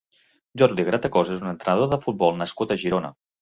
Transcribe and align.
Jordi 0.61 0.85
Gratacós 0.87 1.31
és 1.35 1.43
un 1.45 1.51
entrenador 1.51 1.93
de 1.93 2.01
futbol 2.07 2.35
nascut 2.41 2.75
a 2.75 2.81
Girona. 2.87 3.15